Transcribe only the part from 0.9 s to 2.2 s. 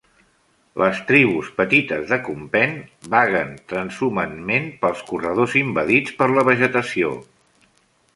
tribus petites de